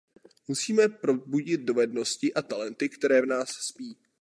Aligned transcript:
Musíme 0.47 0.89
probudit 0.89 1.61
dovednosti 1.61 2.33
a 2.33 2.41
talenty, 2.41 2.89
které 2.89 3.21
v 3.21 3.25
nás 3.25 3.49
spí. 3.49 3.97